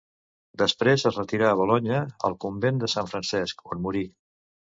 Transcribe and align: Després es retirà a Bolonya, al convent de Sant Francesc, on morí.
Després 0.61 1.03
es 1.09 1.19
retirà 1.19 1.51
a 1.51 1.57
Bolonya, 1.59 1.99
al 2.29 2.37
convent 2.47 2.81
de 2.85 2.91
Sant 2.95 3.13
Francesc, 3.13 3.65
on 3.75 3.87
morí. 3.87 4.05